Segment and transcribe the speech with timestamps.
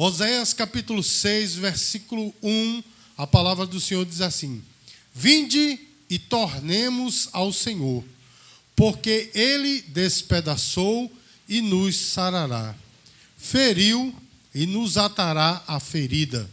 [0.00, 2.84] Oséias capítulo 6, versículo 1,
[3.16, 4.62] a palavra do Senhor diz assim:
[5.12, 5.76] Vinde
[6.08, 8.04] e tornemos ao Senhor,
[8.76, 11.10] porque ele despedaçou
[11.48, 12.76] e nos sarará,
[13.36, 14.14] feriu
[14.54, 16.48] e nos atará a ferida.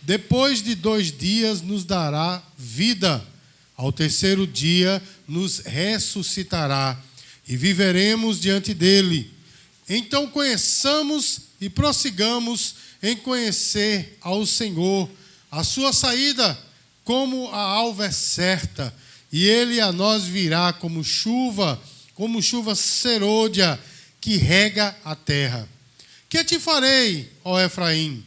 [0.00, 3.22] Depois de dois dias nos dará vida,
[3.76, 6.98] ao terceiro dia nos ressuscitará
[7.46, 9.30] e viveremos diante dele.
[9.86, 15.08] Então conheçamos e prossigamos em conhecer ao Senhor.
[15.48, 16.58] A sua saída
[17.04, 18.92] como a alva é certa,
[19.30, 21.80] e ele a nós virá como chuva,
[22.14, 23.78] como chuva serôdia
[24.20, 25.68] que rega a terra.
[26.28, 28.24] Que te farei, ó Efraim?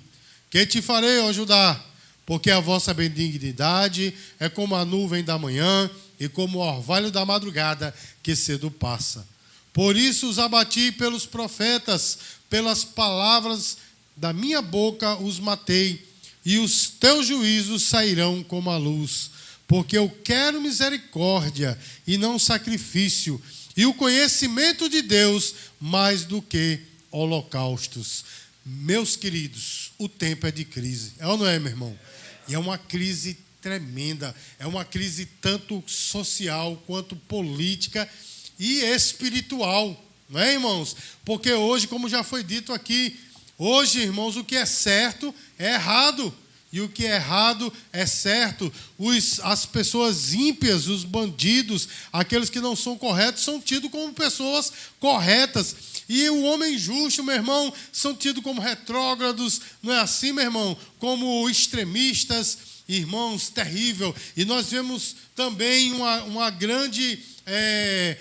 [0.50, 1.78] Que te farei, ó Judá?
[2.26, 7.26] Porque a vossa benignidade é como a nuvem da manhã e como o orvalho da
[7.26, 9.28] madrugada que cedo passa.
[9.76, 12.18] Por isso os abati pelos profetas,
[12.50, 13.78] pelas palavras
[14.16, 16.02] da minha boca os matei,
[16.46, 19.32] e os teus juízos sairão como a luz.
[19.68, 21.78] Porque eu quero misericórdia
[22.08, 23.42] e não sacrifício,
[23.76, 26.80] e o conhecimento de Deus mais do que
[27.12, 28.24] holocaustos.
[28.66, 31.12] Meus queridos, o tempo é de crise.
[31.20, 32.00] É ou não é, meu irmão?
[32.48, 34.34] E é uma crise tremenda.
[34.58, 38.10] É uma crise tanto social quanto política
[38.60, 40.96] e espiritual, não é, irmãos?
[41.24, 43.20] Porque hoje, como já foi dito aqui,
[43.58, 46.34] hoje, irmãos, o que é certo é errado.
[46.72, 48.72] E o que é errado é certo.
[48.98, 54.74] Os, as pessoas ímpias, os bandidos, aqueles que não são corretos, são tidos como pessoas
[55.00, 55.74] corretas.
[56.10, 60.78] E o homem justo, meu irmão, são tidos como retrógrados, não é assim, meu irmão?
[61.00, 62.58] Como extremistas,
[62.90, 64.14] irmãos, terrível.
[64.36, 68.18] E nós vemos também uma, uma grande é,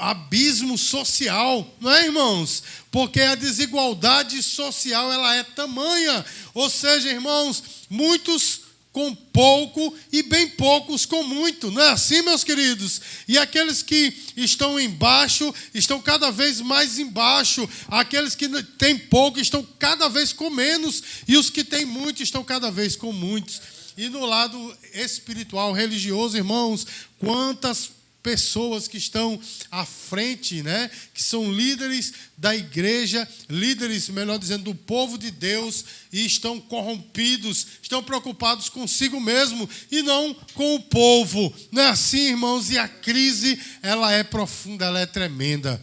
[0.00, 2.62] abismo social, não é, irmãos?
[2.90, 6.24] Porque a desigualdade social ela é tamanha.
[6.54, 12.42] Ou seja, irmãos, muitos com pouco e bem poucos com muito, não é assim, meus
[12.42, 13.00] queridos?
[13.28, 19.64] E aqueles que estão embaixo estão cada vez mais embaixo, aqueles que têm pouco estão
[19.78, 23.60] cada vez com menos, e os que têm muito estão cada vez com muitos.
[23.96, 26.86] E no lado espiritual, religioso, irmãos,
[27.18, 27.90] quantas
[28.22, 29.40] pessoas que estão
[29.70, 30.90] à frente, né?
[31.14, 37.66] que são líderes da igreja, líderes, melhor dizendo, do povo de Deus, e estão corrompidos,
[37.82, 41.52] estão preocupados consigo mesmo e não com o povo.
[41.70, 42.70] Não é assim, irmãos?
[42.70, 45.80] E a crise, ela é profunda, ela é tremenda.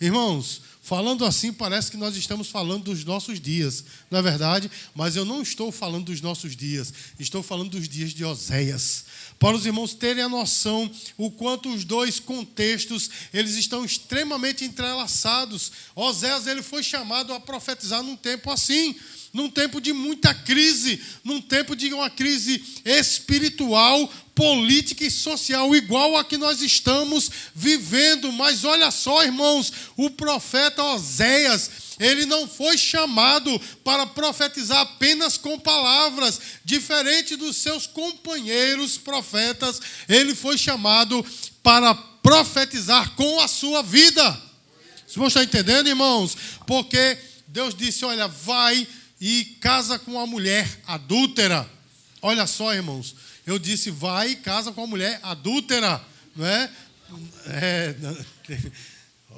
[0.00, 4.70] Irmãos, Falando assim, parece que nós estamos falando dos nossos dias, não é verdade?
[4.94, 9.04] Mas eu não estou falando dos nossos dias, estou falando dos dias de Oséias.
[9.36, 10.88] Para os irmãos terem a noção
[11.18, 15.72] o quanto os dois contextos, eles estão extremamente entrelaçados.
[15.96, 18.94] Oséias, ele foi chamado a profetizar num tempo assim,
[19.32, 26.14] num tempo de muita crise, num tempo de uma crise espiritual, política e social igual
[26.14, 28.30] a que nós estamos vivendo.
[28.30, 35.58] Mas olha só, irmãos, o profeta Oséias, ele não foi chamado para profetizar apenas com
[35.58, 41.24] palavras, diferente dos seus companheiros profetas, ele foi chamado
[41.62, 44.22] para profetizar com a sua vida.
[45.06, 46.36] Vocês estão entendendo, irmãos?
[46.66, 47.16] Porque
[47.48, 48.86] Deus disse: Olha, vai
[49.18, 51.66] e casa com a mulher adúltera.
[52.20, 53.14] Olha só, irmãos,
[53.46, 56.70] eu disse, vai e casa com a mulher adúltera, não é?
[57.46, 57.94] é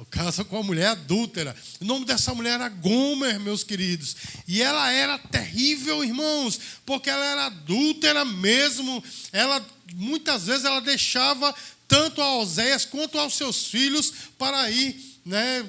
[0.09, 1.55] casa com a mulher adúltera.
[1.79, 4.15] O nome dessa mulher era Gomer, meus queridos.
[4.47, 9.03] E ela era terrível, irmãos, porque ela era adúltera mesmo.
[9.31, 11.53] Ela muitas vezes ela deixava
[11.87, 15.65] tanto a Oséias quanto aos seus filhos para ir, né,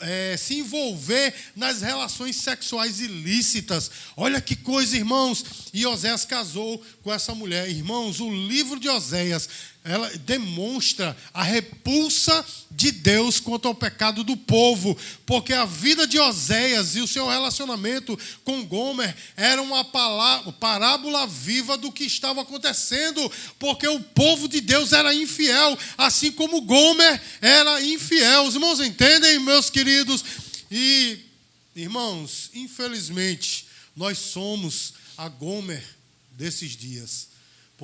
[0.00, 3.90] é, se envolver nas relações sexuais ilícitas.
[4.16, 5.44] Olha que coisa, irmãos.
[5.72, 7.68] E Oséias casou com essa mulher.
[7.68, 9.48] Irmãos, o livro de Oséias
[9.84, 16.18] ela demonstra a repulsa de Deus contra o pecado do povo, porque a vida de
[16.18, 23.30] Oséias e o seu relacionamento com Gomer era uma parábola viva do que estava acontecendo,
[23.58, 28.44] porque o povo de Deus era infiel, assim como Gomer era infiel.
[28.46, 30.24] Os irmãos entendem, meus queridos?
[30.70, 31.18] E,
[31.76, 35.84] irmãos, infelizmente, nós somos a Gomer
[36.32, 37.33] desses dias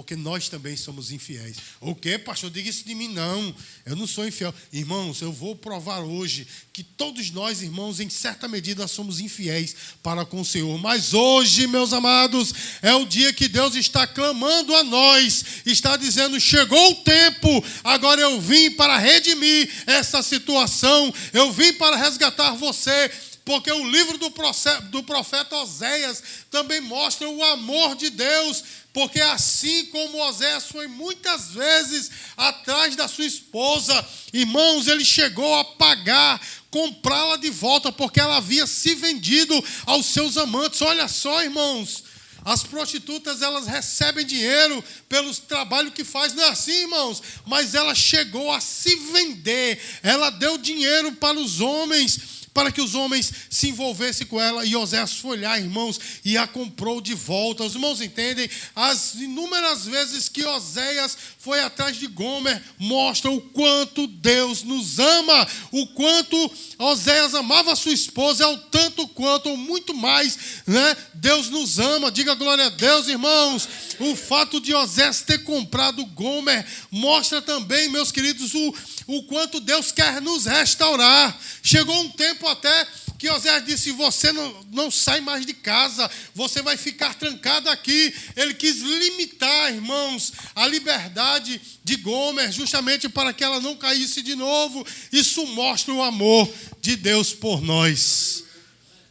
[0.00, 1.58] porque nós também somos infiéis.
[1.78, 2.48] O que, pastor?
[2.50, 3.54] Diga isso de mim, não.
[3.84, 4.54] Eu não sou infiel.
[4.72, 10.24] Irmãos, eu vou provar hoje que todos nós, irmãos, em certa medida somos infiéis para
[10.24, 10.78] com o Senhor.
[10.78, 16.40] Mas hoje, meus amados, é o dia que Deus está clamando a nós, está dizendo:
[16.40, 23.10] chegou o tempo, agora eu vim para redimir essa situação, eu vim para resgatar você
[23.44, 28.62] Porque o livro do profeta, do profeta Oséias também mostra o amor de Deus.
[28.92, 35.64] Porque assim como Oséias foi muitas vezes atrás da sua esposa, irmãos, ele chegou a
[35.64, 36.40] pagar,
[36.70, 40.82] comprá-la de volta, porque ela havia se vendido aos seus amantes.
[40.82, 42.04] Olha só, irmãos.
[42.44, 47.22] As prostitutas, elas recebem dinheiro pelos trabalho que faz, não é assim, irmãos?
[47.46, 49.78] Mas ela chegou a se vender.
[50.02, 54.64] Ela deu dinheiro para os homens para que os homens se envolvessem com ela.
[54.64, 57.64] E Oséias foi lá, irmãos, e a comprou de volta.
[57.64, 58.48] Os irmãos entendem?
[58.74, 65.48] As inúmeras vezes que Oséias foi atrás de Gomer, mostra o quanto Deus nos ama,
[65.70, 70.96] o quanto Oséias amava sua esposa, é o tanto quanto, ou muito mais, né?
[71.14, 72.10] Deus nos ama.
[72.10, 73.68] Diga glória a Deus, irmãos.
[74.00, 78.74] O fato de Oséias ter comprado Gomer mostra também, meus queridos, o,
[79.06, 81.38] o quanto Deus quer nos restaurar.
[81.62, 82.88] Chegou um tempo até
[83.18, 88.14] que Oséias disse: Você não, não sai mais de casa, você vai ficar trancado aqui.
[88.34, 94.34] Ele quis limitar, irmãos, a liberdade de Gomer, justamente para que ela não caísse de
[94.34, 94.86] novo.
[95.12, 96.50] Isso mostra o amor
[96.80, 98.44] de Deus por nós.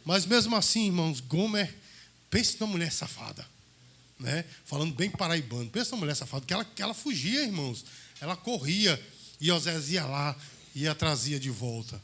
[0.04, 1.72] Mas mesmo assim, irmãos, Gomer,
[2.28, 3.49] pense numa mulher safada.
[4.20, 4.44] Né?
[4.66, 7.84] Falando bem paraibano, pensa numa mulher safada, que ela, que ela fugia, irmãos.
[8.20, 9.02] Ela corria
[9.40, 10.36] e Osés ia lá
[10.74, 12.00] e a trazia de volta.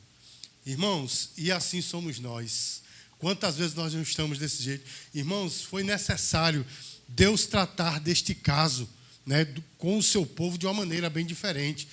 [0.64, 2.82] Irmãos, e assim somos nós.
[3.18, 4.84] Quantas vezes nós não estamos desse jeito?
[5.14, 6.66] Irmãos, foi necessário
[7.06, 8.88] Deus tratar deste caso
[9.24, 9.46] né,
[9.76, 11.86] com o seu povo de uma maneira bem diferente.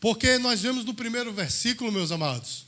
[0.00, 2.66] Porque nós vemos no primeiro versículo, meus amados,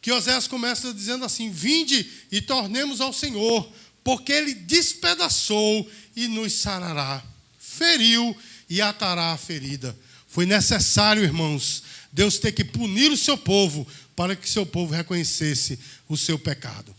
[0.00, 3.70] que Osés começa dizendo assim: Vinde e tornemos ao Senhor,
[4.08, 7.22] porque ele despedaçou e nos sarará,
[7.58, 8.34] feriu
[8.66, 9.94] e atará a ferida.
[10.26, 15.78] Foi necessário, irmãos, Deus ter que punir o seu povo para que seu povo reconhecesse
[16.08, 16.96] o seu pecado.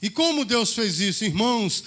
[0.00, 1.84] E como Deus fez isso, irmãos?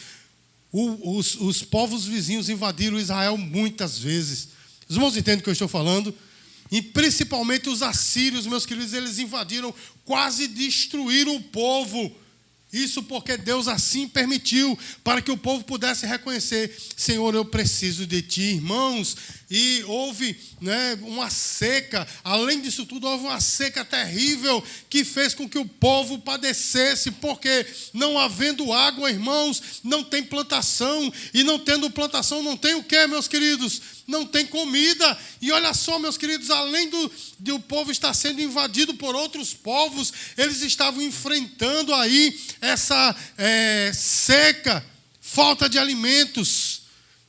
[0.71, 4.49] O, os, os povos vizinhos invadiram Israel muitas vezes.
[4.87, 6.15] Os irmãos entendem o que eu estou falando?
[6.71, 12.15] E principalmente os assírios, meus queridos, eles invadiram, quase destruíram o povo.
[12.73, 18.21] Isso porque Deus assim permitiu, para que o povo pudesse reconhecer: Senhor, eu preciso de
[18.21, 19.15] ti, irmãos.
[19.49, 25.47] E houve né, uma seca, além disso tudo, houve uma seca terrível que fez com
[25.47, 31.89] que o povo padecesse, porque não havendo água, irmãos, não tem plantação, e não tendo
[31.91, 33.81] plantação, não tem o que, meus queridos?
[34.07, 35.17] Não tem comida.
[35.39, 39.53] E olha só, meus queridos, além do, de o povo estar sendo invadido por outros
[39.53, 44.83] povos, eles estavam enfrentando aí essa é, seca,
[45.21, 46.84] falta de alimentos.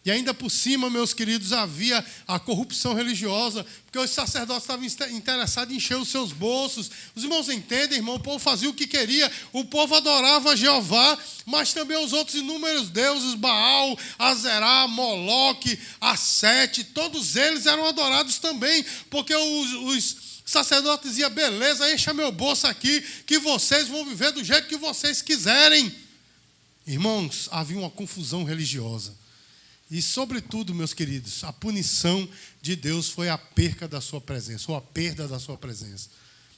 [0.06, 5.74] E ainda por cima, meus queridos, havia a corrupção religiosa, porque os sacerdotes estavam interessados
[5.74, 6.88] em encher os seus bolsos.
[7.16, 8.14] Os irmãos entendem, irmão?
[8.14, 12.88] O povo fazia o que queria, o povo adorava Jeová, mas também os outros inúmeros
[12.88, 21.30] deuses, Baal, Azerá, Moloque, Assete, todos eles eram adorados também, porque os, os sacerdotes diziam:
[21.30, 25.92] beleza, encha meu bolso aqui, que vocês vão viver do jeito que vocês quiserem.
[26.86, 29.25] Irmãos, havia uma confusão religiosa.
[29.90, 32.28] E, sobretudo, meus queridos, a punição
[32.60, 36.08] de Deus foi a perca da sua presença, ou a perda da sua presença,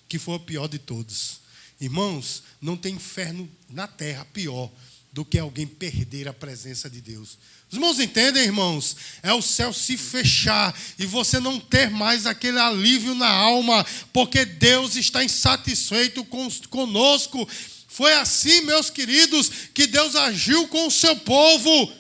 [0.09, 1.41] que foi o pior de todos.
[1.81, 4.71] Irmãos, não tem inferno na terra pior
[5.13, 7.39] do que alguém perder a presença de Deus.
[7.69, 8.97] Os irmãos entendem, irmãos?
[9.23, 14.45] É o céu se fechar e você não ter mais aquele alívio na alma, porque
[14.45, 16.25] Deus está insatisfeito
[16.71, 17.47] conosco.
[17.87, 21.93] Foi assim, meus queridos, que Deus agiu com o seu povo.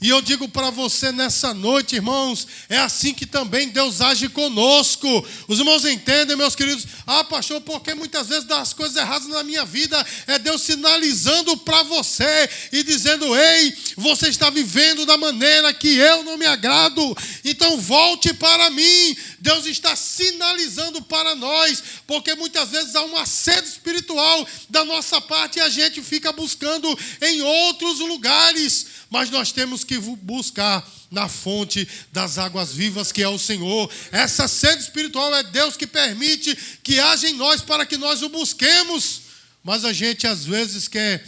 [0.00, 5.06] E eu digo para você nessa noite, irmãos, é assim que também Deus age conosco.
[5.46, 6.86] Os irmãos entendem, meus queridos?
[7.06, 11.82] Ah, pastor, porque muitas vezes das coisas erradas na minha vida é Deus sinalizando para
[11.82, 17.14] você e dizendo: ei, você está vivendo da maneira que eu não me agrado,
[17.44, 19.16] então volte para mim.
[19.38, 25.58] Deus está sinalizando para nós, porque muitas vezes há uma sede espiritual da nossa parte
[25.58, 31.86] e a gente fica buscando em outros lugares mas nós temos que buscar na fonte
[32.12, 33.90] das águas vivas, que é o Senhor.
[34.12, 38.28] Essa sede espiritual é Deus que permite que haja em nós para que nós o
[38.28, 39.22] busquemos.
[39.62, 41.24] Mas a gente às vezes quer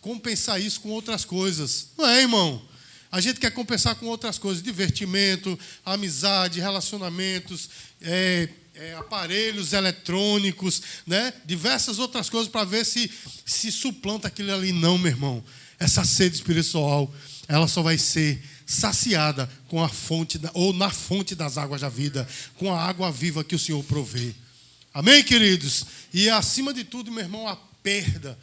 [0.00, 1.88] compensar isso com outras coisas.
[1.96, 2.62] Não é, irmão?
[3.10, 7.70] A gente quer compensar com outras coisas, divertimento, amizade, relacionamentos,
[8.02, 11.32] é, é, aparelhos eletrônicos, né?
[11.46, 13.10] diversas outras coisas para ver se
[13.46, 14.72] se suplanta aquilo ali.
[14.72, 15.44] Não, meu irmão.
[15.78, 17.12] Essa sede espiritual,
[17.48, 21.88] ela só vai ser saciada com a fonte da, ou na fonte das águas da
[21.88, 24.34] vida, com a água viva que o Senhor provê.
[24.92, 25.84] Amém, queridos?
[26.12, 28.38] E acima de tudo, meu irmão, a perda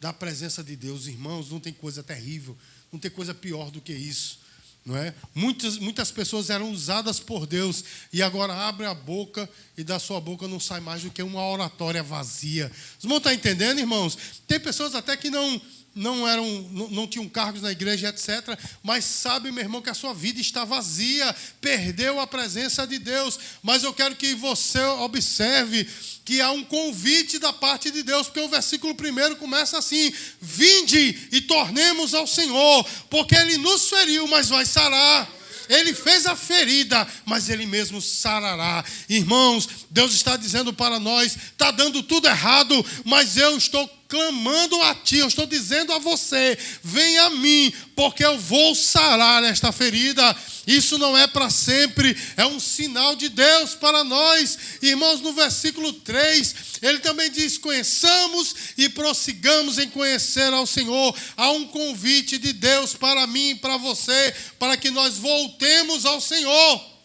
[0.00, 1.06] da presença de Deus.
[1.06, 2.56] Irmãos, não tem coisa terrível,
[2.92, 4.46] não tem coisa pior do que isso.
[4.84, 5.12] Não é?
[5.34, 7.82] muitas, muitas pessoas eram usadas por Deus
[8.12, 11.44] e agora abre a boca e da sua boca não sai mais do que uma
[11.44, 12.70] oratória vazia.
[12.96, 14.16] Os irmãos estão entendendo, irmãos?
[14.46, 15.60] Tem pessoas até que não,
[15.96, 18.56] não eram, não, não, tinham cargos na igreja, etc.
[18.82, 23.38] Mas sabe, meu irmão, que a sua vida está vazia, perdeu a presença de Deus.
[23.62, 25.88] Mas eu quero que você observe
[26.22, 31.28] que há um convite da parte de Deus, porque o versículo primeiro começa assim: Vinde
[31.32, 35.26] e tornemos ao Senhor, porque Ele nos feriu, mas vai sarar.
[35.68, 38.84] Ele fez a ferida, mas Ele mesmo sarará.
[39.08, 44.94] Irmãos, Deus está dizendo para nós: está dando tudo errado, mas eu estou clamando a
[44.94, 50.36] ti, eu estou dizendo a você: venha a mim, porque eu vou sarar esta ferida.
[50.66, 54.58] Isso não é para sempre, é um sinal de Deus para nós.
[54.82, 61.14] Irmãos, no versículo 3, ele também diz: conheçamos e prossigamos em conhecer ao Senhor.
[61.36, 66.20] Há um convite de Deus para mim e para você, para que nós voltemos ao
[66.20, 66.96] Senhor.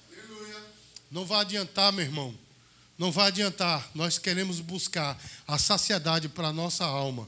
[1.11, 2.40] Não vai adiantar, meu irmão
[3.01, 3.89] não vai adiantar.
[3.95, 7.27] Nós queremos buscar a saciedade para a nossa alma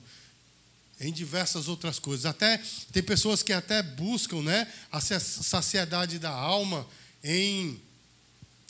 [1.01, 2.27] em diversas outras coisas.
[2.27, 2.61] Até
[2.91, 6.85] tem pessoas que até buscam, né, a saciedade da alma
[7.23, 7.81] em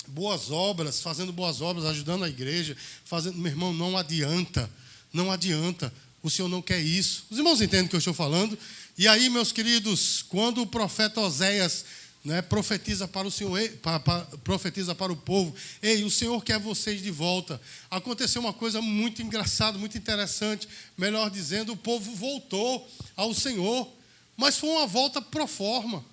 [0.07, 4.71] boas obras, fazendo boas obras, ajudando a igreja, fazendo, meu irmão, não adianta.
[5.11, 5.93] Não adianta.
[6.21, 7.25] O Senhor não quer isso.
[7.29, 8.57] Os irmãos entendem o que eu estou falando?
[8.97, 11.83] E aí, meus queridos, quando o profeta Oséias
[12.23, 16.57] né, profetiza para o Senhor, para, para, profetiza para o povo, ei, o Senhor quer
[16.57, 17.59] vocês de volta.
[17.91, 23.91] Aconteceu uma coisa muito engraçada, muito interessante, melhor dizendo, o povo voltou ao Senhor,
[24.37, 26.03] mas foi uma volta pro forma.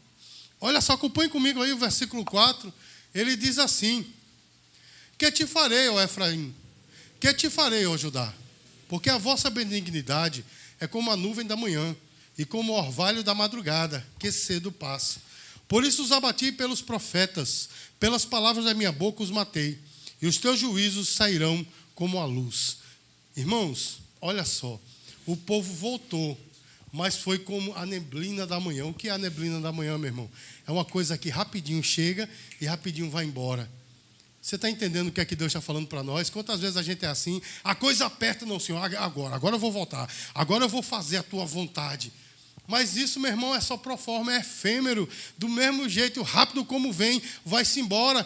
[0.61, 2.73] Olha só, acompanhe comigo aí o versículo 4,
[3.15, 4.05] ele diz assim:
[5.17, 6.55] Que te farei, ó Efraim?
[7.21, 8.35] Que te farei, ó Judá?
[8.89, 10.45] Porque a vossa benignidade
[10.81, 11.95] é como a nuvem da manhã
[12.37, 15.21] e como o orvalho da madrugada, que cedo passa.
[15.71, 17.69] Por isso os abati pelos profetas,
[18.01, 19.79] pelas palavras da minha boca os matei,
[20.21, 22.79] e os teus juízos sairão como a luz.
[23.37, 24.81] Irmãos, olha só,
[25.25, 26.37] o povo voltou,
[26.93, 28.85] mas foi como a neblina da manhã.
[28.87, 30.29] O que é a neblina da manhã, meu irmão?
[30.67, 32.29] É uma coisa que rapidinho chega
[32.61, 33.71] e rapidinho vai embora.
[34.43, 36.29] Você está entendendo o que é que Deus está falando para nós?
[36.31, 37.41] Quantas vezes a gente é assim?
[37.63, 41.23] A coisa aperta, não, Senhor, agora, agora eu vou voltar, agora eu vou fazer a
[41.23, 42.13] tua vontade.
[42.71, 45.09] Mas isso, meu irmão, é só pro forma, é efêmero.
[45.37, 48.25] Do mesmo jeito, rápido como vem, vai-se embora.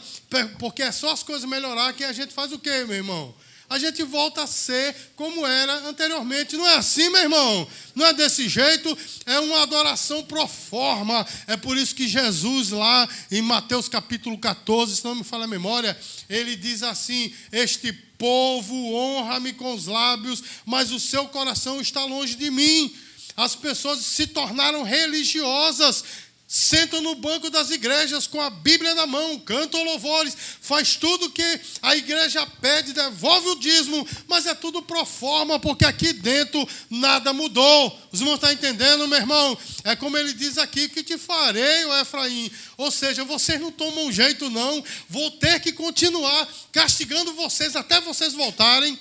[0.58, 3.34] Porque é só as coisas melhorar que a gente faz o quê, meu irmão?
[3.70, 6.58] A gente volta a ser como era anteriormente.
[6.58, 7.66] Não é assim, meu irmão?
[7.94, 8.96] Não é desse jeito.
[9.24, 11.26] É uma adoração pro forma.
[11.46, 15.48] É por isso que Jesus, lá em Mateus capítulo 14, se não me falha a
[15.48, 15.98] memória,
[16.28, 22.34] ele diz assim: Este povo honra-me com os lábios, mas o seu coração está longe
[22.34, 22.94] de mim.
[23.36, 26.04] As pessoas se tornaram religiosas,
[26.46, 31.60] sentam no banco das igrejas com a Bíblia na mão, cantam louvores, faz tudo que
[31.82, 37.32] a igreja pede, devolve o dízimo, mas é tudo pro forma, porque aqui dentro nada
[37.32, 37.98] mudou.
[38.12, 39.58] Os irmãos estão entendendo, meu irmão?
[39.82, 42.48] É como ele diz aqui, que te farei, o Efraim.
[42.76, 48.32] Ou seja, vocês não tomam jeito não, vou ter que continuar castigando vocês até vocês
[48.32, 48.96] voltarem.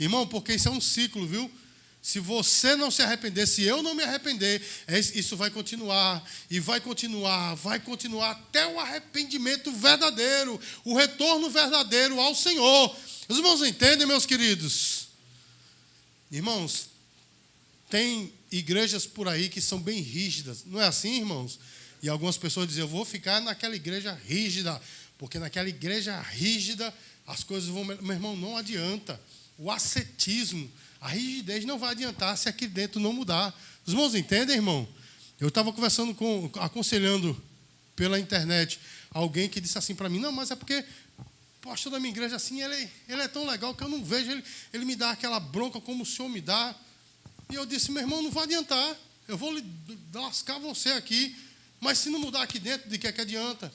[0.00, 1.50] Irmão, porque isso é um ciclo, viu?
[2.08, 6.58] Se você não se arrepender, se eu não me arrepender, é isso vai continuar, e
[6.58, 12.96] vai continuar, vai continuar até o arrependimento verdadeiro, o retorno verdadeiro ao Senhor.
[13.28, 15.08] Os irmãos entendem, meus queridos?
[16.32, 16.88] Irmãos,
[17.90, 21.60] tem igrejas por aí que são bem rígidas, não é assim, irmãos?
[22.02, 24.80] E algumas pessoas dizem: Eu vou ficar naquela igreja rígida,
[25.18, 26.90] porque naquela igreja rígida
[27.26, 27.84] as coisas vão.
[27.84, 29.20] Meu irmão, não adianta.
[29.58, 33.54] O ascetismo a rigidez não vai adiantar se aqui dentro não mudar.
[33.86, 34.88] Os irmãos entendem, irmão?
[35.40, 37.40] Eu estava conversando com, aconselhando
[37.94, 40.84] pela internet alguém que disse assim para mim: não, mas é porque
[41.60, 44.44] pastor da minha igreja assim, ele, ele é tão legal que eu não vejo ele,
[44.72, 46.74] ele me dá aquela bronca como o senhor me dá.
[47.50, 48.96] E eu disse: meu irmão, não vai adiantar.
[49.26, 49.64] Eu vou lhe
[50.12, 51.36] lascar você aqui,
[51.80, 53.72] mas se não mudar aqui dentro, de que é que adianta?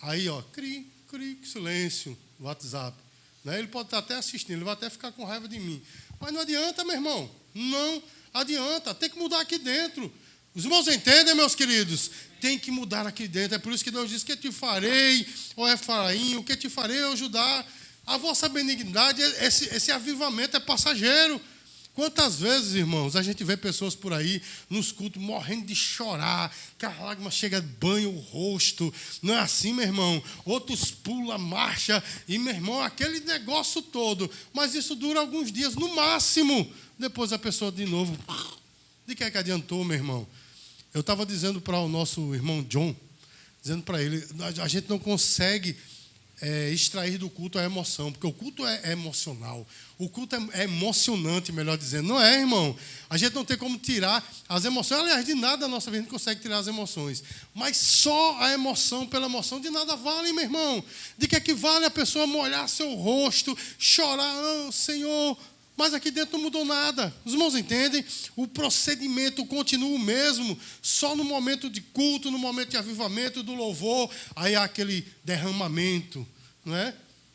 [0.00, 2.96] Aí, ó, cri, cri, silêncio, WhatsApp.
[3.44, 3.58] Né?
[3.58, 5.82] Ele pode estar até assistindo, ele vai até ficar com raiva de mim.
[6.22, 7.28] Mas não adianta, meu irmão.
[7.52, 8.00] Não
[8.32, 8.94] adianta.
[8.94, 10.10] Tem que mudar aqui dentro.
[10.54, 12.12] Os irmãos entendem, meus queridos?
[12.40, 13.56] Tem que mudar aqui dentro.
[13.56, 15.26] É por isso que Deus diz: Que te farei,
[15.56, 17.66] ó Efraim, o que te farei, ó Judá.
[18.06, 21.40] A vossa benignidade, esse, esse avivamento é passageiro.
[21.94, 26.86] Quantas vezes, irmãos, a gente vê pessoas por aí nos cultos morrendo de chorar, que
[26.86, 30.22] a lágrima chega, banho o rosto, não é assim, meu irmão?
[30.46, 34.30] Outros pulam, marcha, e, meu irmão, aquele negócio todo.
[34.54, 36.72] Mas isso dura alguns dias, no máximo.
[36.98, 38.18] Depois a pessoa de novo.
[39.06, 40.26] De que é que adiantou, meu irmão?
[40.94, 42.96] Eu estava dizendo para o nosso irmão John,
[43.60, 44.24] dizendo para ele,
[44.62, 45.76] a gente não consegue
[46.42, 49.64] é, extrair do culto a emoção, porque o culto é, é emocional.
[49.96, 52.08] O culto é, é, emocionante, melhor dizendo.
[52.08, 52.76] Não é, irmão?
[53.08, 55.02] A gente não tem como tirar as emoções.
[55.02, 57.22] Aliás, de nada a nossa vida a gente consegue tirar as emoções.
[57.54, 60.84] Mas só a emoção pela emoção de nada vale, meu irmão.
[61.16, 64.34] De que é que vale a pessoa molhar seu rosto, chorar,
[64.66, 65.38] oh, Senhor,
[65.76, 67.12] mas aqui dentro não mudou nada.
[67.24, 68.04] Os irmãos entendem?
[68.36, 73.54] O procedimento continua o mesmo, só no momento de culto, no momento de avivamento, do
[73.54, 76.26] louvor, aí há aquele derramamento,
[76.64, 76.94] não é?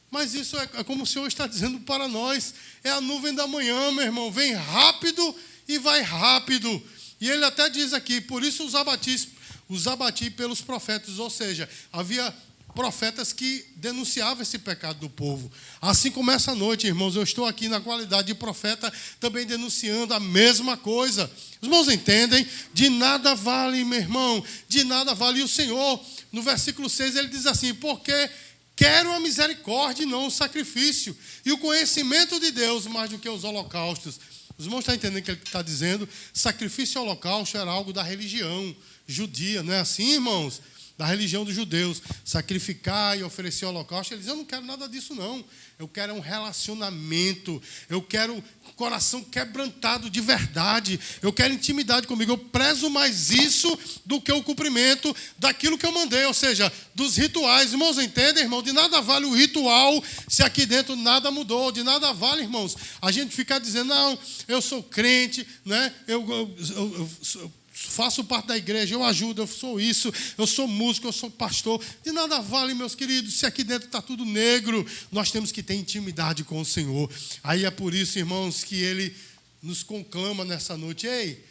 [0.10, 2.54] Mas isso é, é como o Senhor está dizendo para nós:
[2.84, 5.36] é a nuvem da manhã, meu irmão, vem rápido
[5.68, 6.82] e vai rápido.
[7.20, 9.30] E ele até diz aqui: por isso os abati,
[9.68, 12.34] os abati pelos profetas, ou seja, havia
[12.78, 15.52] profetas que denunciavam esse pecado do povo.
[15.82, 20.20] Assim como essa noite, irmãos, eu estou aqui na qualidade de profeta, também denunciando a
[20.20, 21.30] mesma coisa.
[21.60, 22.48] Os irmãos entendem?
[22.72, 25.40] De nada vale, meu irmão, de nada vale.
[25.40, 26.00] E o Senhor,
[26.32, 28.30] no versículo 6, ele diz assim: porque
[28.78, 33.28] quero a misericórdia e não o sacrifício, e o conhecimento de Deus mais do que
[33.28, 34.20] os holocaustos.
[34.56, 36.08] Os irmãos estão entendendo o que ele está dizendo?
[36.32, 38.76] Sacrifício e holocausto era algo da religião
[39.08, 40.62] judia, não é assim, irmãos?
[40.98, 44.14] Da religião dos judeus, sacrificar e oferecer holocausto.
[44.14, 45.46] Ele diz: Eu não quero nada disso, não.
[45.78, 47.62] Eu quero um relacionamento.
[47.88, 48.44] Eu quero
[48.76, 51.00] coração quebrantado de verdade.
[51.22, 52.32] Eu quero intimidade comigo.
[52.32, 57.16] Eu prezo mais isso do que o cumprimento daquilo que eu mandei, ou seja, dos
[57.16, 57.72] rituais.
[57.72, 58.64] Irmãos, entendem, irmão?
[58.64, 61.72] De nada vale o ritual se aqui dentro nada mudou.
[61.72, 65.94] De nada vale, irmãos, a gente ficar dizendo: Não, eu sou crente, né?
[66.08, 70.68] eu, eu, eu, eu faço parte da igreja, eu ajudo, eu sou isso, eu sou
[70.68, 71.84] músico, eu sou pastor.
[72.04, 75.76] De nada vale, meus queridos, se aqui dentro está tudo negro, nós temos que ter
[75.76, 77.10] intimidade com o Senhor.
[77.44, 79.16] Aí é por isso, irmãos, que ele
[79.62, 81.44] nos conclama nessa noite: ei,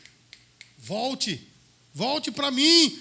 [0.78, 1.40] volte,
[1.94, 2.98] volte para mim.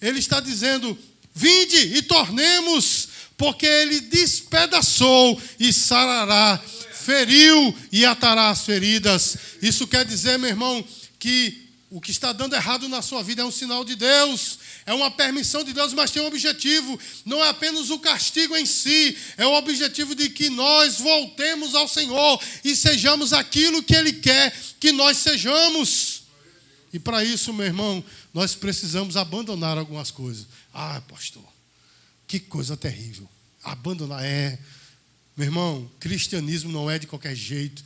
[0.00, 0.96] Ele está dizendo:
[1.34, 6.62] vinde e tornemos, porque ele despedaçou e sarará,
[6.92, 9.36] feriu e atará as feridas.
[9.60, 10.84] Isso quer dizer, meu irmão,
[11.18, 14.92] que o que está dando errado na sua vida é um sinal de Deus, é
[14.92, 16.98] uma permissão de Deus, mas tem um objetivo.
[17.24, 21.88] Não é apenas o castigo em si, é o objetivo de que nós voltemos ao
[21.88, 26.24] Senhor e sejamos aquilo que Ele quer que nós sejamos.
[26.92, 30.46] E para isso, meu irmão, nós precisamos abandonar algumas coisas.
[30.72, 31.44] Ah, pastor,
[32.26, 33.28] que coisa terrível.
[33.64, 34.58] Abandonar é.
[35.36, 37.82] Meu irmão, cristianismo não é de qualquer jeito.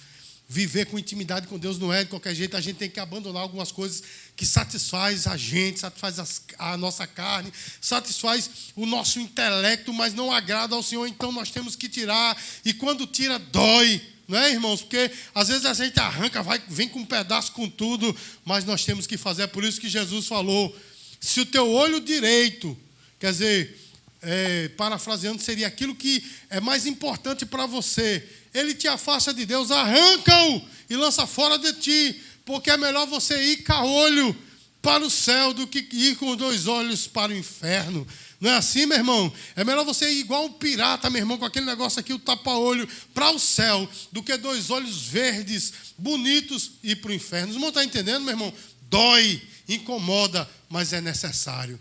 [0.53, 3.41] Viver com intimidade com Deus não é de qualquer jeito, a gente tem que abandonar
[3.41, 4.03] algumas coisas
[4.37, 10.75] que satisfaz a gente, satisfaz a nossa carne, satisfaz o nosso intelecto, mas não agrada
[10.75, 12.37] ao Senhor, então nós temos que tirar,
[12.67, 14.83] e quando tira, dói, não é, irmãos?
[14.83, 18.85] Porque às vezes a gente arranca, vai, vem com um pedaço com tudo, mas nós
[18.85, 20.77] temos que fazer, é por isso que Jesus falou:
[21.19, 22.79] se o teu olho direito,
[23.19, 23.81] quer dizer,
[24.21, 29.71] é, parafraseando, seria aquilo que é mais importante para você, ele te afasta de Deus,
[29.71, 34.37] arranca-o e lança fora de ti, porque é melhor você ir caolho
[34.83, 38.07] para o céu do que ir com dois olhos para o inferno.
[38.41, 39.33] Não é assim, meu irmão?
[39.55, 42.89] É melhor você ir igual um pirata, meu irmão, com aquele negócio aqui, o tapa-olho,
[43.15, 47.51] para o céu, do que dois olhos verdes, bonitos, e ir para o inferno.
[47.51, 48.53] Os irmãos estão entendendo, meu irmão?
[48.91, 51.79] Dói, incomoda, mas é necessário.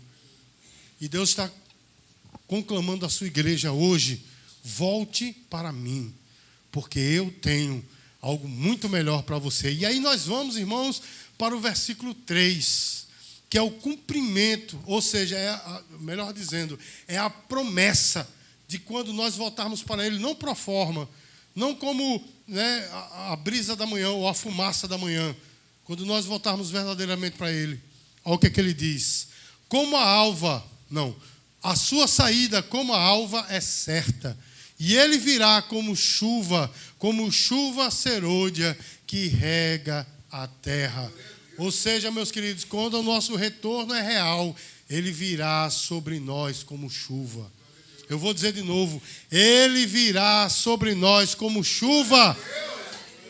[1.00, 1.50] E Deus está
[2.46, 4.24] conclamando a sua igreja hoje:
[4.62, 6.14] volte para mim
[6.72, 7.84] porque eu tenho
[8.20, 9.72] algo muito melhor para você.
[9.72, 11.02] E aí nós vamos, irmãos,
[11.36, 13.06] para o versículo 3,
[13.50, 18.28] que é o cumprimento, ou seja, é a, melhor dizendo, é a promessa
[18.66, 21.08] de quando nós voltarmos para Ele, não pro forma,
[21.54, 25.36] não como né, a, a brisa da manhã ou a fumaça da manhã,
[25.84, 27.78] quando nós voltarmos verdadeiramente para Ele.
[28.24, 29.28] Olha o que, é que ele diz:
[29.68, 31.14] como a alva, não,
[31.62, 34.38] a sua saída como a alva é certa
[34.84, 36.68] e ele virá como chuva,
[36.98, 41.08] como chuva serôdia que rega a terra.
[41.56, 44.56] Ou seja, meus queridos, quando o nosso retorno é real,
[44.90, 47.48] ele virá sobre nós como chuva.
[48.10, 52.36] Eu vou dizer de novo: ele virá sobre nós como chuva.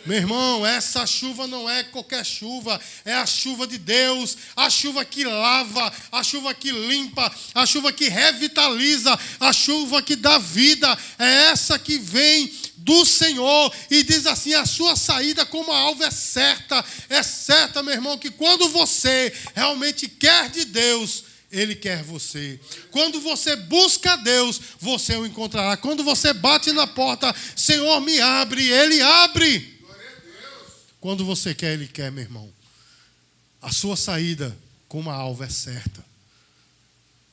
[0.05, 5.05] Meu irmão, essa chuva não é qualquer chuva, é a chuva de Deus, a chuva
[5.05, 10.99] que lava, a chuva que limpa, a chuva que revitaliza, a chuva que dá vida,
[11.21, 16.07] é essa que vem do Senhor e diz assim: a sua saída como a alva
[16.07, 22.03] é certa, é certa, meu irmão, que quando você realmente quer de Deus, ele quer
[22.03, 22.59] você.
[22.91, 25.77] Quando você busca Deus, você o encontrará.
[25.77, 29.82] Quando você bate na porta, Senhor, me abre, Ele abre.
[31.03, 32.49] Quando você quer, Ele quer, meu irmão.
[33.61, 36.03] A sua saída com uma alva é certa.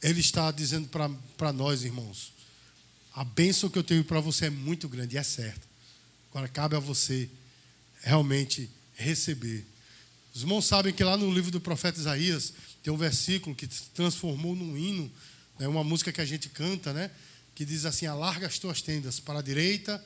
[0.02, 0.90] Ele está dizendo
[1.38, 2.34] para nós, irmãos,
[3.14, 5.62] a bênção que eu tenho para você é muito grande e é certa.
[6.32, 7.30] Agora cabe a você
[8.02, 9.64] realmente receber.
[10.34, 13.84] Os irmãos sabem que lá no livro do profeta Isaías, tem um versículo que se
[13.94, 15.12] transformou num hino,
[15.60, 17.12] né, uma música que a gente canta, né?
[17.54, 20.04] Que diz assim: Alarga as tuas tendas para a direita,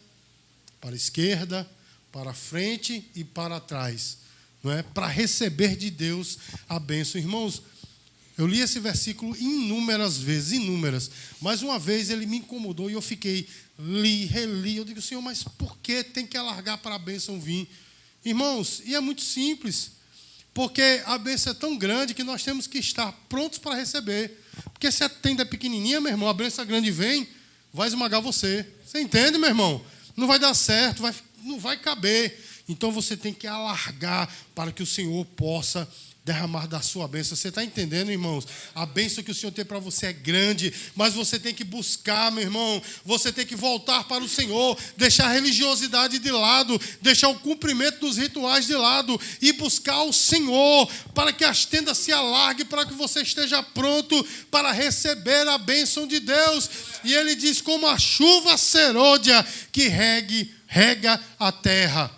[0.81, 1.65] para a esquerda,
[2.13, 4.19] para frente e para trás,
[4.63, 4.83] não é?
[4.83, 6.37] Para receber de Deus
[6.69, 7.19] a bênção.
[7.19, 7.63] Irmãos,
[8.37, 11.09] eu li esse versículo inúmeras vezes, inúmeras.
[11.41, 13.47] Mas uma vez ele me incomodou e eu fiquei,
[13.79, 14.77] li, reli.
[14.77, 17.67] Eu digo, Senhor, mas por que tem que alargar para a bênção vir?
[18.23, 19.93] Irmãos, e é muito simples.
[20.53, 24.39] Porque a bênção é tão grande que nós temos que estar prontos para receber.
[24.71, 27.27] Porque se a tenda é pequenininha, meu irmão, a bênção grande vem,
[27.73, 28.67] vai esmagar você.
[28.85, 29.83] Você entende, meu irmão?
[30.15, 32.39] Não vai dar certo, vai, não vai caber.
[32.67, 35.87] Então você tem que alargar para que o Senhor possa
[36.25, 37.35] derramar da sua bênção.
[37.35, 38.47] Você está entendendo, irmãos?
[38.73, 42.31] A bênção que o Senhor tem para você é grande, mas você tem que buscar,
[42.31, 42.81] meu irmão.
[43.05, 47.99] Você tem que voltar para o Senhor, deixar a religiosidade de lado, deixar o cumprimento
[47.99, 52.85] dos rituais de lado e buscar o Senhor para que as tendas se alarguem, para
[52.85, 56.69] que você esteja pronto para receber a bênção de Deus.
[57.03, 62.09] E ele diz: como a chuva serôdia que regue, rega a terra.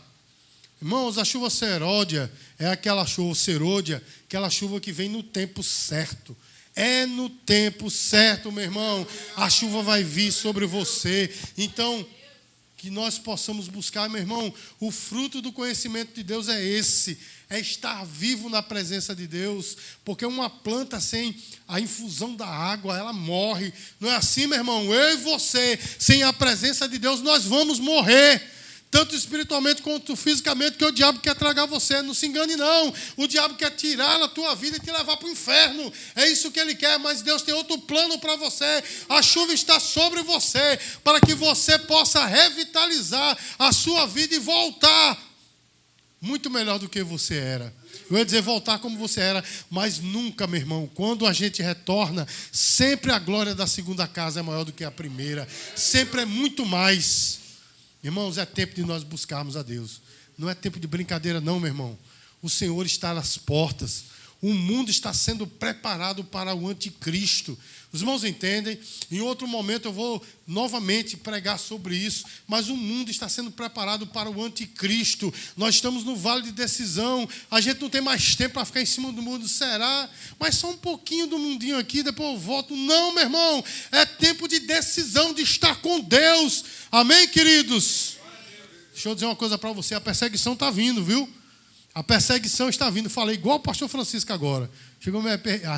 [0.82, 6.36] Irmãos, a chuva seródia é aquela chuva serôdia, aquela chuva que vem no tempo certo.
[6.74, 9.06] É no tempo certo, meu irmão.
[9.36, 11.30] A chuva vai vir sobre você.
[11.58, 12.08] Então,
[12.86, 17.18] que nós possamos buscar, meu irmão, o fruto do conhecimento de Deus é esse,
[17.50, 21.36] é estar vivo na presença de Deus, porque uma planta sem
[21.68, 23.74] a infusão da água, ela morre.
[24.00, 24.94] Não é assim, meu irmão?
[24.94, 28.55] Eu e você, sem a presença de Deus, nós vamos morrer
[28.96, 32.02] tanto espiritualmente quanto fisicamente, que o diabo quer tragar você.
[32.02, 32.94] Não se engane, não.
[33.18, 35.92] O diabo quer tirar a tua vida e te levar para o inferno.
[36.16, 38.82] É isso que ele quer, mas Deus tem outro plano para você.
[39.10, 45.22] A chuva está sobre você, para que você possa revitalizar a sua vida e voltar
[46.22, 47.76] muito melhor do que você era.
[48.10, 50.90] Eu ia dizer voltar como você era, mas nunca, meu irmão.
[50.96, 54.92] Quando a gente retorna, sempre a glória da segunda casa é maior do que a
[54.92, 55.46] primeira.
[55.76, 57.44] Sempre é muito mais.
[58.06, 60.00] Irmãos, é tempo de nós buscarmos a Deus.
[60.38, 61.98] Não é tempo de brincadeira, não, meu irmão.
[62.40, 64.04] O Senhor está nas portas.
[64.40, 67.58] O mundo está sendo preparado para o anticristo.
[67.96, 68.78] Os irmãos entendem?
[69.10, 74.06] Em outro momento eu vou novamente pregar sobre isso, mas o mundo está sendo preparado
[74.06, 75.34] para o anticristo.
[75.56, 77.26] Nós estamos no vale de decisão.
[77.50, 80.10] A gente não tem mais tempo para ficar em cima do mundo, será?
[80.38, 82.76] Mas só um pouquinho do mundinho aqui, depois eu volto.
[82.76, 86.66] Não, meu irmão, é tempo de decisão de estar com Deus.
[86.92, 88.18] Amém, queridos?
[88.92, 91.30] Deixa eu dizer uma coisa para você: a perseguição está vindo, viu?
[91.96, 93.10] A perseguição está vindo.
[93.10, 94.70] Falei igual o pastor Francisco agora.
[95.00, 95.30] Chegou me,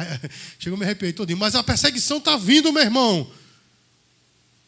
[0.57, 1.37] Chegou a me todinho.
[1.37, 3.31] Mas a perseguição está vindo, meu irmão.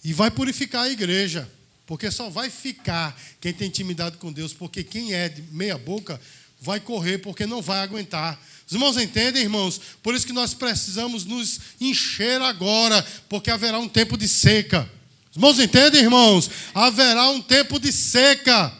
[0.03, 1.49] E vai purificar a igreja.
[1.87, 4.53] Porque só vai ficar quem tem intimidade com Deus.
[4.53, 6.21] Porque quem é de meia boca
[6.61, 8.39] vai correr porque não vai aguentar.
[8.67, 9.81] Os irmãos entendem, irmãos?
[10.03, 13.03] Por isso que nós precisamos nos encher agora.
[13.27, 14.87] Porque haverá um tempo de seca.
[15.31, 16.47] Os irmãos entendem, irmãos?
[16.75, 18.71] Haverá um tempo de seca.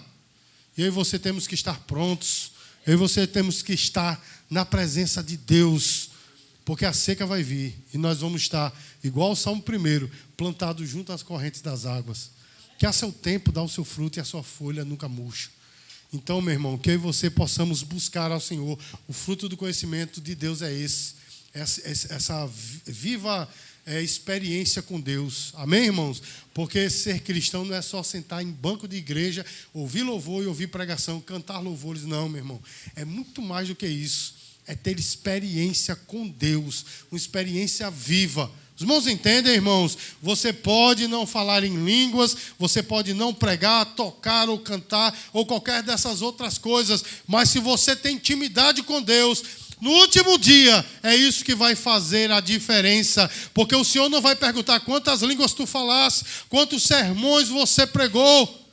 [0.77, 5.23] E aí você temos que estar prontos eu e você temos que estar na presença
[5.23, 6.09] de Deus,
[6.65, 11.11] porque a seca vai vir e nós vamos estar, igual o Salmo 1, plantados junto
[11.11, 12.31] às correntes das águas.
[12.77, 15.49] Que a seu tempo dá o seu fruto e a sua folha nunca murcha.
[16.11, 18.79] Então, meu irmão, que eu e você possamos buscar ao Senhor.
[19.07, 21.13] O fruto do conhecimento de Deus é esse.
[21.53, 22.49] Essa, essa
[22.85, 23.49] viva
[23.89, 25.52] é, experiência com Deus.
[25.56, 26.21] Amém, irmãos?
[26.54, 30.67] Porque ser cristão não é só sentar em banco de igreja, ouvir louvor e ouvir
[30.67, 32.04] pregação, cantar louvores.
[32.04, 32.62] Não, meu irmão.
[32.95, 34.36] É muito mais do que isso.
[34.67, 38.52] É ter experiência com Deus, uma experiência viva.
[38.75, 39.97] Os irmãos entendem, irmãos?
[40.21, 45.82] Você pode não falar em línguas, você pode não pregar, tocar ou cantar, ou qualquer
[45.82, 49.43] dessas outras coisas, mas se você tem intimidade com Deus,
[49.81, 54.35] no último dia, é isso que vai fazer a diferença, porque o Senhor não vai
[54.35, 58.67] perguntar quantas línguas tu falaste, quantos sermões você pregou,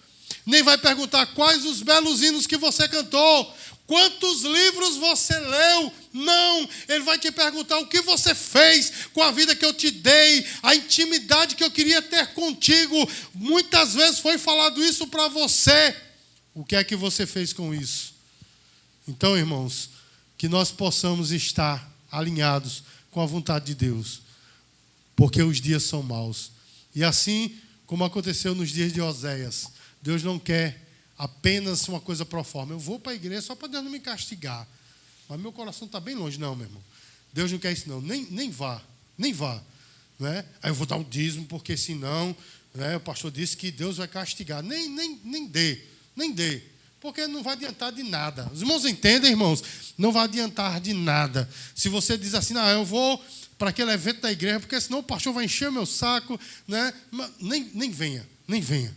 [0.45, 3.55] nem vai perguntar quais os belos hinos que você cantou,
[3.87, 5.93] Quantos livros você leu?
[6.13, 9.93] Não, ele vai te perguntar o que você fez com a vida que eu te
[9.93, 13.09] dei, a intimidade que eu queria ter contigo.
[13.33, 15.95] Muitas vezes foi falado isso para você.
[16.53, 18.13] O que é que você fez com isso?
[19.07, 19.91] Então, irmãos,
[20.37, 24.21] que nós possamos estar alinhados com a vontade de Deus,
[25.15, 26.51] porque os dias são maus.
[26.95, 29.69] E assim como aconteceu nos dias de Oséias,
[30.03, 32.75] Deus não quer apenas uma coisa pro forma.
[32.75, 34.67] Eu vou para a igreja só para Deus não me castigar.
[35.29, 36.39] Mas meu coração está bem longe.
[36.39, 36.83] Não, meu irmão.
[37.33, 38.01] Deus não quer isso, não.
[38.01, 38.81] Nem, nem vá.
[39.17, 39.63] Nem vá.
[40.19, 40.45] Né?
[40.63, 42.37] Aí eu vou dar o dízimo, porque senão
[42.75, 44.63] né, o pastor disse que Deus vai castigar.
[44.63, 45.83] Nem, nem, nem dê.
[46.15, 46.63] Nem dê.
[47.07, 48.51] Porque não vai adiantar de nada.
[48.53, 49.63] Os irmãos entendem, irmãos?
[49.97, 51.49] Não vai adiantar de nada.
[51.73, 53.25] Se você diz assim, ah, eu vou
[53.57, 56.93] para aquele evento da igreja, porque senão o pastor vai encher meu saco, né?
[57.41, 58.93] nem, nem venha, nem venha.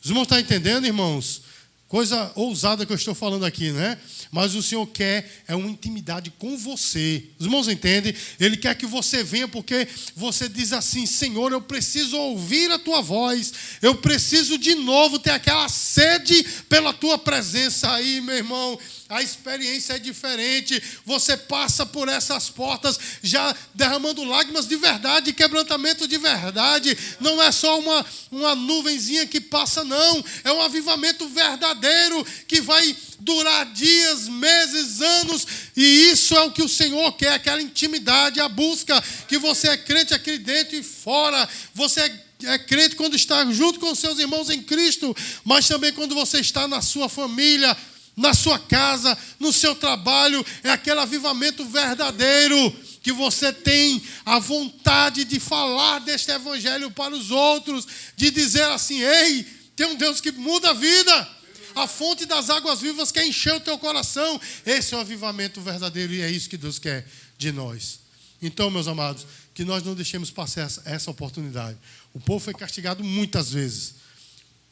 [0.00, 1.42] Os irmãos estão entendendo, irmãos?
[1.90, 3.98] Coisa ousada que eu estou falando aqui, né?
[4.30, 7.24] Mas o Senhor quer é uma intimidade com você.
[7.36, 8.14] Os irmãos entendem?
[8.38, 13.02] Ele quer que você venha porque você diz assim: Senhor, eu preciso ouvir a tua
[13.02, 13.52] voz.
[13.82, 18.78] Eu preciso de novo ter aquela sede pela tua presença aí, meu irmão
[19.10, 20.80] a experiência é diferente.
[21.04, 26.96] Você passa por essas portas já derramando lágrimas de verdade, quebrantamento de verdade.
[27.18, 30.24] Não é só uma, uma nuvenzinha que passa, não.
[30.44, 35.46] É um avivamento verdadeiro que vai durar dias, meses, anos.
[35.76, 39.76] E isso é o que o Senhor quer, aquela intimidade, a busca que você é
[39.76, 41.48] crente aqui dentro e fora.
[41.74, 46.14] Você é é crente quando está junto com seus irmãos em Cristo, mas também quando
[46.14, 47.76] você está na sua família,
[48.20, 52.70] na sua casa, no seu trabalho, é aquele avivamento verdadeiro
[53.02, 59.00] que você tem a vontade de falar deste evangelho para os outros, de dizer assim:
[59.00, 59.42] ei,
[59.74, 61.40] tem um Deus que muda a vida.
[61.74, 64.38] A fonte das águas vivas quer encher o teu coração.
[64.66, 67.06] Esse é o avivamento verdadeiro e é isso que Deus quer
[67.38, 68.00] de nós.
[68.42, 71.78] Então, meus amados, que nós não deixemos passar essa oportunidade.
[72.12, 73.94] O povo foi castigado muitas vezes,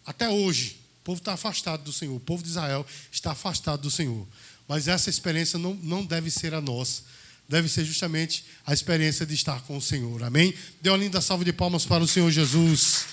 [0.04, 4.28] até hoje povo está afastado do Senhor, o povo de Israel está afastado do Senhor.
[4.68, 7.02] Mas essa experiência não, não deve ser a nossa.
[7.48, 10.22] Deve ser justamente a experiência de estar com o Senhor.
[10.22, 10.52] Amém?
[10.82, 13.06] Dê uma linda salva de palmas para o Senhor Jesus.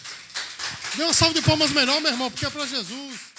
[0.98, 3.35] Dê uma salva de palmas melhor, meu irmão, porque é para Jesus.